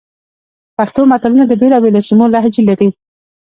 [0.77, 2.89] پښتو متلونه د بېلابېلو سیمو لهجې لري